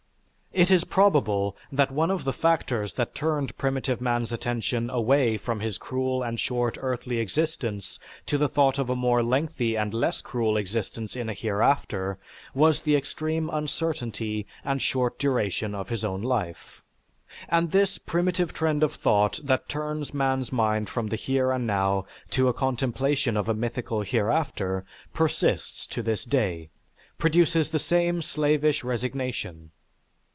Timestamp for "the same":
27.69-28.21